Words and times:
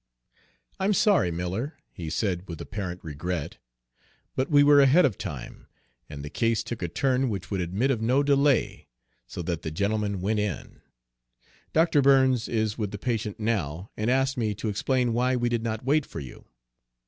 "I'm 0.79 0.93
sorry, 0.93 1.29
Miller," 1.29 1.77
he 1.93 2.09
said 2.09 2.47
with 2.47 2.59
apparent 2.59 3.03
regret, 3.03 3.59
"but 4.35 4.49
we 4.49 4.63
were 4.63 4.77
here 4.77 4.83
ahead 4.85 5.05
of 5.05 5.15
time, 5.15 5.67
and 6.09 6.25
the 6.25 6.29
case 6.31 6.63
took 6.63 6.81
a 6.81 6.87
turn 6.87 7.29
which 7.29 7.51
would 7.51 7.61
admit 7.61 7.91
of 7.91 8.01
no 8.01 8.23
delay, 8.23 8.87
so 9.27 9.43
the 9.43 9.57
gentlemen 9.69 10.19
went 10.19 10.39
in. 10.39 10.81
Dr. 11.71 12.01
Burns 12.01 12.47
is 12.47 12.79
with 12.79 12.89
the 12.89 12.97
patient 12.97 13.39
now, 13.39 13.91
and 13.95 14.09
asked 14.09 14.37
me 14.37 14.55
to 14.55 14.69
explain 14.69 15.13
why 15.13 15.35
we 15.35 15.49
did 15.49 15.61
not 15.61 15.85
wait 15.85 16.07
for 16.07 16.19
you." 16.19 16.45